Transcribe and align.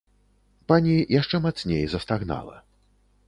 Пані 0.71 0.95
яшчэ 1.19 1.41
мацней 1.45 1.83
застагнала. 1.91 2.57